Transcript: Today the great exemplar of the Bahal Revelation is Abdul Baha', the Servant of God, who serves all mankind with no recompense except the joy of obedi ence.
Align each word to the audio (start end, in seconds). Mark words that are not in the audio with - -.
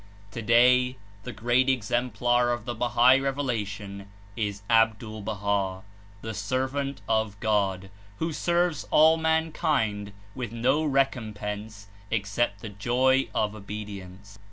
Today 0.31 0.95
the 1.25 1.31
great 1.31 1.69
exemplar 1.69 2.51
of 2.51 2.65
the 2.65 2.73
Bahal 2.73 3.21
Revelation 3.21 4.07
is 4.35 4.63
Abdul 4.67 5.21
Baha', 5.21 5.83
the 6.23 6.33
Servant 6.33 7.01
of 7.07 7.39
God, 7.39 7.91
who 8.17 8.33
serves 8.33 8.83
all 8.89 9.15
mankind 9.15 10.11
with 10.33 10.51
no 10.51 10.83
recompense 10.83 11.85
except 12.09 12.61
the 12.61 12.69
joy 12.69 13.27
of 13.35 13.51
obedi 13.51 14.01
ence. 14.01 14.39